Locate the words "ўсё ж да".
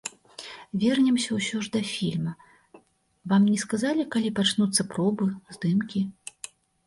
1.35-1.81